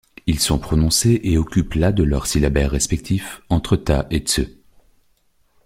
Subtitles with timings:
[0.25, 4.57] Ils sont prononcés et occupent la de leur syllabaire respectif, entre た et つ.